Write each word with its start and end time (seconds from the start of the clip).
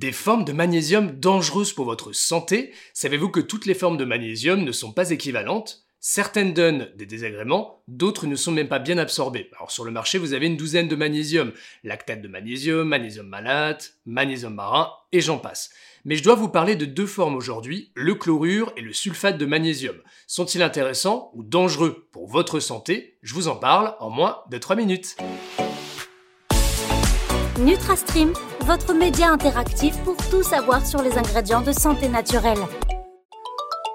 Des 0.00 0.10
formes 0.10 0.44
de 0.44 0.52
magnésium 0.52 1.12
dangereuses 1.12 1.72
pour 1.72 1.84
votre 1.84 2.12
santé. 2.12 2.72
Savez-vous 2.94 3.28
que 3.28 3.38
toutes 3.38 3.64
les 3.64 3.74
formes 3.74 3.96
de 3.96 4.04
magnésium 4.04 4.64
ne 4.64 4.72
sont 4.72 4.92
pas 4.92 5.10
équivalentes? 5.10 5.84
Certaines 6.00 6.52
donnent 6.52 6.90
des 6.96 7.06
désagréments, 7.06 7.82
d'autres 7.86 8.26
ne 8.26 8.34
sont 8.34 8.50
même 8.50 8.68
pas 8.68 8.80
bien 8.80 8.98
absorbées. 8.98 9.48
Alors 9.56 9.70
sur 9.70 9.84
le 9.84 9.92
marché, 9.92 10.18
vous 10.18 10.34
avez 10.34 10.48
une 10.48 10.56
douzaine 10.56 10.88
de 10.88 10.96
magnésium. 10.96 11.52
Lactate 11.84 12.20
de 12.20 12.28
magnésium, 12.28 12.88
magnésium 12.88 13.28
malate, 13.28 13.94
magnésium 14.04 14.52
marin, 14.52 14.90
et 15.12 15.20
j'en 15.20 15.38
passe. 15.38 15.70
Mais 16.04 16.16
je 16.16 16.24
dois 16.24 16.34
vous 16.34 16.48
parler 16.48 16.74
de 16.74 16.86
deux 16.86 17.06
formes 17.06 17.36
aujourd'hui, 17.36 17.92
le 17.94 18.16
chlorure 18.16 18.72
et 18.76 18.82
le 18.82 18.92
sulfate 18.92 19.38
de 19.38 19.46
magnésium. 19.46 19.96
Sont-ils 20.26 20.62
intéressants 20.62 21.30
ou 21.34 21.44
dangereux 21.44 22.08
pour 22.10 22.26
votre 22.26 22.58
santé? 22.58 23.16
Je 23.22 23.32
vous 23.32 23.46
en 23.46 23.56
parle 23.56 23.94
en 24.00 24.10
moins 24.10 24.42
de 24.50 24.58
3 24.58 24.74
minutes. 24.74 25.16
NutraStream, 27.60 28.32
votre 28.64 28.94
média 28.94 29.30
interactif 29.30 29.94
pour 30.04 30.16
tout 30.30 30.42
savoir 30.42 30.86
sur 30.86 31.02
les 31.02 31.18
ingrédients 31.18 31.60
de 31.60 31.72
santé 31.72 32.08
naturelle. 32.08 32.58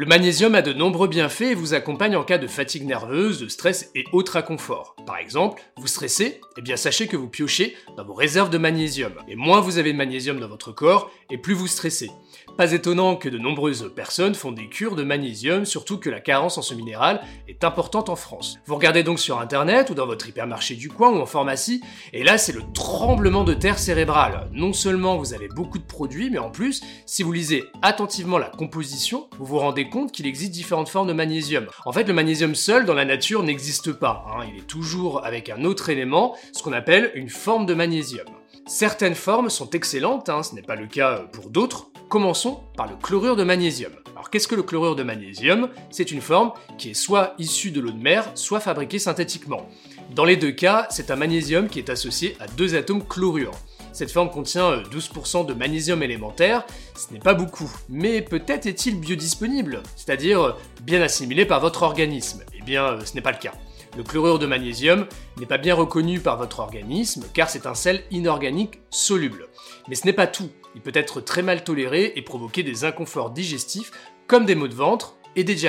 Le 0.00 0.06
magnésium 0.06 0.54
a 0.54 0.62
de 0.62 0.72
nombreux 0.72 1.08
bienfaits 1.08 1.42
et 1.42 1.54
vous 1.54 1.74
accompagne 1.74 2.16
en 2.16 2.24
cas 2.24 2.38
de 2.38 2.46
fatigue 2.46 2.86
nerveuse, 2.86 3.38
de 3.38 3.48
stress 3.48 3.90
et 3.94 4.06
autres 4.12 4.38
inconforts. 4.38 4.96
Par 5.04 5.18
exemple, 5.18 5.62
vous 5.76 5.88
stressez 5.88 6.40
Eh 6.56 6.62
bien 6.62 6.78
sachez 6.78 7.06
que 7.06 7.18
vous 7.18 7.28
piochez 7.28 7.76
dans 7.98 8.04
vos 8.04 8.14
réserves 8.14 8.48
de 8.48 8.56
magnésium. 8.56 9.12
Et 9.28 9.36
moins 9.36 9.60
vous 9.60 9.76
avez 9.76 9.92
de 9.92 9.98
magnésium 9.98 10.40
dans 10.40 10.48
votre 10.48 10.72
corps, 10.72 11.10
et 11.28 11.36
plus 11.36 11.52
vous 11.52 11.66
stressez. 11.66 12.10
Pas 12.56 12.72
étonnant 12.72 13.16
que 13.16 13.28
de 13.28 13.36
nombreuses 13.36 13.92
personnes 13.94 14.34
font 14.34 14.52
des 14.52 14.68
cures 14.68 14.96
de 14.96 15.02
magnésium, 15.02 15.66
surtout 15.66 15.98
que 15.98 16.08
la 16.08 16.20
carence 16.20 16.56
en 16.56 16.62
ce 16.62 16.74
minéral 16.74 17.20
est 17.46 17.62
importante 17.62 18.08
en 18.08 18.16
France. 18.16 18.58
Vous 18.64 18.76
regardez 18.76 19.02
donc 19.02 19.18
sur 19.18 19.38
internet 19.38 19.90
ou 19.90 19.94
dans 19.94 20.06
votre 20.06 20.26
hypermarché 20.26 20.76
du 20.76 20.88
coin 20.88 21.10
ou 21.10 21.20
en 21.20 21.26
pharmacie, 21.26 21.82
et 22.14 22.24
là 22.24 22.38
c'est 22.38 22.52
le 22.52 22.62
tremblement 22.72 23.44
de 23.44 23.52
terre 23.52 23.78
cérébrale. 23.78 24.48
Non 24.54 24.72
seulement 24.72 25.18
vous 25.18 25.34
avez 25.34 25.48
beaucoup 25.48 25.78
de 25.78 25.84
produits, 25.84 26.30
mais 26.30 26.38
en 26.38 26.50
plus, 26.50 26.82
si 27.04 27.22
vous 27.22 27.32
lisez 27.32 27.64
attentivement 27.82 28.38
la 28.38 28.48
composition, 28.48 29.28
vous 29.38 29.44
vous 29.44 29.58
rendez 29.58 29.89
qu'il 30.12 30.26
existe 30.26 30.52
différentes 30.52 30.88
formes 30.88 31.08
de 31.08 31.12
magnésium. 31.12 31.66
En 31.84 31.92
fait, 31.92 32.04
le 32.04 32.14
magnésium 32.14 32.54
seul 32.54 32.84
dans 32.84 32.94
la 32.94 33.04
nature 33.04 33.42
n'existe 33.42 33.92
pas, 33.92 34.24
hein. 34.28 34.44
il 34.50 34.60
est 34.60 34.66
toujours 34.66 35.24
avec 35.24 35.50
un 35.50 35.64
autre 35.64 35.90
élément, 35.90 36.36
ce 36.52 36.62
qu'on 36.62 36.72
appelle 36.72 37.10
une 37.14 37.28
forme 37.28 37.66
de 37.66 37.74
magnésium. 37.74 38.26
Certaines 38.66 39.14
formes 39.14 39.50
sont 39.50 39.70
excellentes, 39.70 40.28
hein, 40.28 40.42
ce 40.42 40.54
n'est 40.54 40.62
pas 40.62 40.76
le 40.76 40.86
cas 40.86 41.24
pour 41.32 41.50
d'autres. 41.50 41.88
Commençons 42.08 42.60
par 42.76 42.86
le 42.86 42.96
chlorure 42.96 43.36
de 43.36 43.44
magnésium. 43.44 43.92
Alors 44.12 44.30
qu'est-ce 44.30 44.48
que 44.48 44.54
le 44.54 44.62
chlorure 44.62 44.96
de 44.96 45.02
magnésium? 45.02 45.70
C'est 45.90 46.10
une 46.10 46.20
forme 46.20 46.52
qui 46.76 46.90
est 46.90 46.94
soit 46.94 47.34
issue 47.38 47.70
de 47.70 47.80
l'eau 47.80 47.90
de 47.90 48.00
mer, 48.00 48.30
soit 48.34 48.60
fabriquée 48.60 48.98
synthétiquement. 48.98 49.68
Dans 50.14 50.24
les 50.24 50.36
deux 50.36 50.52
cas, 50.52 50.86
c'est 50.90 51.10
un 51.10 51.16
magnésium 51.16 51.68
qui 51.68 51.78
est 51.78 51.90
associé 51.90 52.36
à 52.40 52.46
deux 52.46 52.74
atomes 52.74 53.06
chlorure. 53.06 53.52
Cette 53.92 54.10
forme 54.10 54.30
contient 54.30 54.82
12% 54.82 55.40
euh, 55.40 55.44
de 55.44 55.54
magnésium 55.54 56.02
élémentaire, 56.02 56.64
ce 56.96 57.12
n'est 57.12 57.20
pas 57.20 57.34
beaucoup, 57.34 57.70
mais 57.88 58.22
peut-être 58.22 58.66
est-il 58.66 58.98
biodisponible, 58.98 59.82
c'est-à-dire 59.96 60.42
euh, 60.42 60.52
bien 60.82 61.02
assimilé 61.02 61.44
par 61.44 61.60
votre 61.60 61.82
organisme. 61.82 62.44
Eh 62.56 62.62
bien, 62.62 62.84
euh, 62.84 63.04
ce 63.04 63.14
n'est 63.14 63.20
pas 63.20 63.32
le 63.32 63.38
cas. 63.38 63.52
Le 63.96 64.04
chlorure 64.04 64.38
de 64.38 64.46
magnésium 64.46 65.06
n'est 65.38 65.46
pas 65.46 65.58
bien 65.58 65.74
reconnu 65.74 66.20
par 66.20 66.36
votre 66.36 66.60
organisme 66.60 67.24
car 67.34 67.50
c'est 67.50 67.66
un 67.66 67.74
sel 67.74 68.04
inorganique 68.12 68.80
soluble. 68.90 69.48
Mais 69.88 69.96
ce 69.96 70.06
n'est 70.06 70.12
pas 70.12 70.28
tout, 70.28 70.50
il 70.76 70.80
peut 70.80 70.92
être 70.94 71.20
très 71.20 71.42
mal 71.42 71.64
toléré 71.64 72.12
et 72.14 72.22
provoquer 72.22 72.62
des 72.62 72.84
inconforts 72.84 73.30
digestifs 73.30 73.90
comme 74.28 74.46
des 74.46 74.54
maux 74.54 74.68
de 74.68 74.74
ventre 74.74 75.16
et 75.36 75.44
des. 75.44 75.68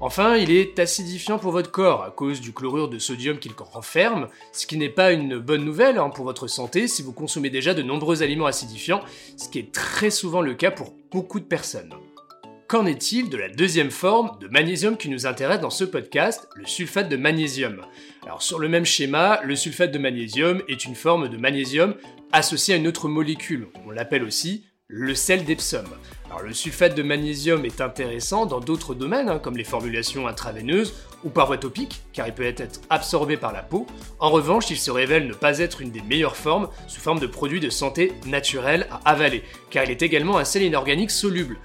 Enfin, 0.00 0.36
il 0.36 0.50
est 0.50 0.78
acidifiant 0.78 1.38
pour 1.38 1.52
votre 1.52 1.70
corps 1.70 2.02
à 2.02 2.10
cause 2.10 2.40
du 2.40 2.52
chlorure 2.52 2.88
de 2.88 2.98
sodium 2.98 3.38
qu'il 3.38 3.52
renferme, 3.58 4.28
ce 4.52 4.66
qui 4.66 4.76
n'est 4.76 4.88
pas 4.88 5.12
une 5.12 5.38
bonne 5.38 5.64
nouvelle 5.64 5.98
hein, 5.98 6.10
pour 6.10 6.24
votre 6.24 6.46
santé 6.46 6.88
si 6.88 7.02
vous 7.02 7.12
consommez 7.12 7.50
déjà 7.50 7.74
de 7.74 7.82
nombreux 7.82 8.22
aliments 8.22 8.46
acidifiants, 8.46 9.00
ce 9.36 9.48
qui 9.48 9.58
est 9.58 9.72
très 9.72 10.10
souvent 10.10 10.40
le 10.40 10.54
cas 10.54 10.70
pour 10.70 10.94
beaucoup 11.10 11.40
de 11.40 11.44
personnes. 11.44 11.94
Qu'en 12.66 12.86
est-il 12.86 13.28
de 13.28 13.36
la 13.36 13.48
deuxième 13.48 13.90
forme 13.90 14.38
de 14.40 14.48
magnésium 14.48 14.96
qui 14.96 15.10
nous 15.10 15.26
intéresse 15.26 15.60
dans 15.60 15.70
ce 15.70 15.84
podcast, 15.84 16.48
le 16.56 16.66
sulfate 16.66 17.08
de 17.08 17.16
magnésium? 17.16 17.82
Alors 18.24 18.42
sur 18.42 18.58
le 18.58 18.68
même 18.68 18.86
schéma, 18.86 19.40
le 19.44 19.54
sulfate 19.54 19.92
de 19.92 19.98
magnésium 19.98 20.62
est 20.68 20.84
une 20.84 20.94
forme 20.94 21.28
de 21.28 21.36
magnésium 21.36 21.94
associée 22.32 22.74
à 22.74 22.76
une 22.78 22.88
autre 22.88 23.08
molécule, 23.08 23.68
on 23.86 23.90
l'appelle 23.90 24.24
aussi 24.24 24.64
le 24.96 25.16
sel 25.16 25.44
d'Epsom. 25.44 25.86
Alors 26.26 26.42
le 26.42 26.52
sulfate 26.52 26.94
de 26.94 27.02
magnésium 27.02 27.64
est 27.64 27.80
intéressant 27.80 28.46
dans 28.46 28.60
d'autres 28.60 28.94
domaines, 28.94 29.28
hein, 29.28 29.40
comme 29.40 29.56
les 29.56 29.64
formulations 29.64 30.28
intraveineuses 30.28 30.94
ou 31.24 31.30
par 31.30 31.48
voie 31.48 31.58
topique, 31.58 32.02
car 32.12 32.28
il 32.28 32.32
peut 32.32 32.44
être 32.44 32.80
absorbé 32.90 33.36
par 33.36 33.52
la 33.52 33.62
peau. 33.62 33.88
En 34.20 34.30
revanche, 34.30 34.70
il 34.70 34.78
se 34.78 34.92
révèle 34.92 35.26
ne 35.26 35.34
pas 35.34 35.58
être 35.58 35.80
une 35.80 35.90
des 35.90 36.00
meilleures 36.02 36.36
formes 36.36 36.68
sous 36.86 37.00
forme 37.00 37.18
de 37.18 37.26
produit 37.26 37.58
de 37.58 37.70
santé 37.70 38.12
naturel 38.24 38.86
à 38.88 39.00
avaler, 39.10 39.42
car 39.68 39.82
il 39.82 39.90
est 39.90 40.02
également 40.02 40.38
un 40.38 40.44
sel 40.44 40.62
inorganique 40.62 41.10
soluble, 41.10 41.58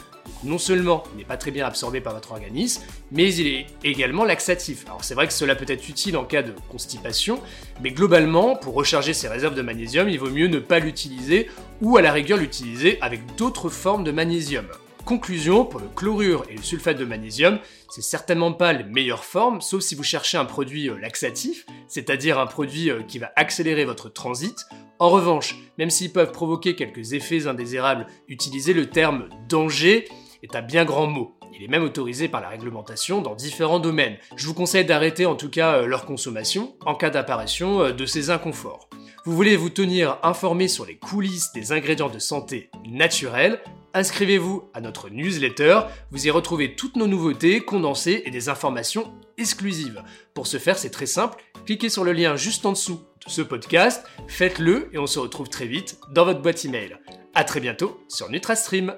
non 0.44 0.58
seulement 0.58 1.04
il 1.14 1.18
n'est 1.18 1.26
pas 1.26 1.38
très 1.38 1.52
bien 1.52 1.66
absorbé 1.66 2.02
par 2.02 2.14
votre 2.14 2.32
organisme, 2.32 2.84
mais 3.12 3.34
il 3.34 3.48
est 3.48 3.68
également 3.84 4.26
laxatif. 4.26 4.86
Alors 4.86 5.04
c'est 5.04 5.16
vrai 5.16 5.28
que 5.28 5.34
cela 5.34 5.56
peut 5.56 5.66
être 5.68 5.88
utile 5.90 6.18
en 6.18 6.26
cas 6.26 6.42
de 6.42 6.54
constipation, 6.70 7.40
mais 7.82 7.92
globalement, 7.92 8.56
pour 8.56 8.74
recharger 8.74 9.14
ses 9.14 9.28
réserves 9.28 9.56
de 9.56 9.62
magnésium, 9.62 10.10
il 10.10 10.20
vaut 10.20 10.30
mieux 10.30 10.48
ne 10.48 10.60
pas 10.60 10.80
l'utiliser 10.80 11.50
ou 11.82 11.98
à 11.98 12.02
la 12.02 12.12
rigueur 12.12 12.38
l'utiliser 12.38 12.98
avec 13.02 13.36
d'autres 13.36 13.70
formes 13.70 14.04
de 14.04 14.12
magnésium. 14.12 14.66
Conclusion, 15.06 15.66
pour 15.66 15.80
le 15.80 15.88
chlorure 15.88 16.46
et 16.50 16.56
le 16.56 16.62
sulfate 16.62 16.98
de 16.98 17.06
magnésium, 17.06 17.58
c'est 17.90 18.04
certainement 18.04 18.54
pas 18.54 18.74
les 18.74 18.84
meilleures 18.84 19.24
formes, 19.24 19.60
sauf 19.60 19.82
si 19.82 19.96
vous 19.96 20.04
cherchez 20.04 20.38
un 20.38 20.46
produit 20.46 20.88
euh, 20.88 21.00
laxatif, 21.00 21.66
c'est-à-dire 21.88 22.38
un 22.38 22.46
produit 22.46 22.92
euh, 22.92 23.02
qui 23.02 23.18
va 23.18 23.32
accélérer 23.36 23.86
votre 23.86 24.10
transit. 24.10 24.56
En 25.00 25.10
revanche, 25.10 25.56
même 25.80 25.90
s'ils 25.90 26.12
peuvent 26.12 26.32
provoquer 26.32 26.76
quelques 26.76 27.14
effets 27.14 27.48
indésirables, 27.48 28.06
utiliser 28.28 28.74
le 28.74 28.88
terme 28.88 29.30
danger 29.48 30.08
est 30.44 30.56
un 30.56 30.62
bien 30.62 30.86
grand 30.86 31.08
mot. 31.08 31.36
Il 31.56 31.64
est 31.64 31.68
même 31.68 31.84
autorisé 31.84 32.28
par 32.28 32.42
la 32.42 32.50
réglementation 32.50 33.22
dans 33.22 33.36
différents 33.36 33.80
domaines. 33.80 34.18
Je 34.36 34.46
vous 34.46 34.54
conseille 34.54 34.86
d'arrêter 34.86 35.26
en 35.26 35.36
tout 35.36 35.50
cas 35.50 35.78
euh, 35.78 35.86
leur 35.86 36.06
consommation 36.06 36.76
en 36.86 36.96
cas 36.96 37.10
d'apparition 37.10 37.82
euh, 37.82 37.92
de 37.92 38.06
ces 38.06 38.30
inconforts. 38.30 38.90
Vous 39.26 39.36
voulez 39.36 39.58
vous 39.58 39.70
tenir 39.70 40.18
informé 40.24 40.68
sur 40.68 40.86
les 40.86 40.98
coulisses 40.98 41.52
des 41.54 41.72
ingrédients 41.72 42.10
de 42.10 42.20
santé 42.20 42.70
naturels? 42.86 43.60
Inscrivez-vous 43.94 44.70
à 44.74 44.82
notre 44.82 45.10
newsletter, 45.10 45.82
vous 46.12 46.28
y 46.28 46.30
retrouvez 46.30 46.76
toutes 46.76 46.96
nos 46.96 47.08
nouveautés 47.08 47.62
condensées 47.62 48.22
et 48.26 48.32
des 48.32 48.48
informations 48.48 49.12
exclusives. 49.38 50.04
Pour 50.36 50.46
ce 50.46 50.58
faire, 50.58 50.78
c'est 50.78 50.92
très 50.92 51.08
simple, 51.08 51.44
cliquez 51.66 51.90
sur 51.90 52.04
le 52.04 52.14
lien 52.14 52.36
juste 52.36 52.66
en 52.66 52.72
dessous 52.72 53.02
de 53.26 53.32
ce 53.32 53.42
podcast, 53.42 54.06
faites-le 54.28 54.90
et 54.94 55.00
on 55.00 55.08
se 55.08 55.18
retrouve 55.18 55.50
très 55.50 55.66
vite 55.66 55.98
dans 56.12 56.26
votre 56.26 56.42
boîte 56.42 56.64
email. 56.66 56.98
A 57.34 57.44
très 57.44 57.60
bientôt 57.60 58.00
sur 58.08 58.30
NutraStream. 58.30 58.96